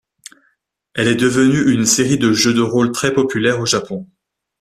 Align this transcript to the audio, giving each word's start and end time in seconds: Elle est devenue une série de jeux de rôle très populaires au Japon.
Elle 0.95 1.07
est 1.09 1.13
devenue 1.15 1.71
une 1.71 1.85
série 1.85 2.17
de 2.17 2.33
jeux 2.33 2.55
de 2.55 2.61
rôle 2.63 2.91
très 2.91 3.13
populaires 3.13 3.59
au 3.59 3.67
Japon. 3.67 4.07